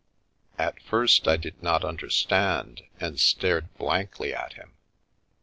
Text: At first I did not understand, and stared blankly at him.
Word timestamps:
At 0.57 0.81
first 0.81 1.27
I 1.27 1.37
did 1.37 1.61
not 1.61 1.85
understand, 1.85 2.81
and 2.99 3.19
stared 3.19 3.71
blankly 3.77 4.33
at 4.33 4.53
him. 4.53 4.73